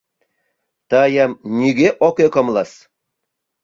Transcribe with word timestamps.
Тыйым 0.89 1.31
нигӧ 1.57 1.89
ок 2.07 2.15
ӧкымлыс. 2.25 2.71